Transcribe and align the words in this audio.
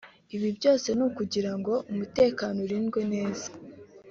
Ibi 0.35 0.49
byose 0.57 0.87
ni 0.97 1.03
ukugira 1.07 1.51
ngo 1.59 1.73
umuteakono 1.91 2.59
urindwe 2.65 3.01
neza 3.13 3.47